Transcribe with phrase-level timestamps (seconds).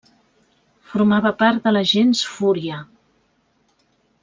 [0.93, 2.81] Formava part de la gens Fúria.